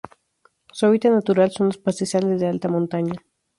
[0.73, 3.13] Su hábitat natural son los pastizales de alta montaña.